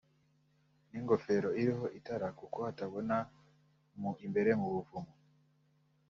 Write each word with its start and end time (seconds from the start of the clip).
n’ingofero 0.89 1.49
iriho 1.61 1.85
itara 1.99 2.27
kuko 2.39 2.57
hatabona 2.65 3.17
mu 3.99 4.11
imbere 4.25 4.51
mu 4.59 4.67
buvumo 4.73 5.13